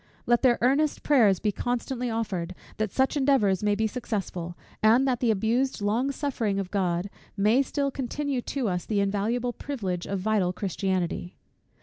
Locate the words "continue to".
7.91-8.67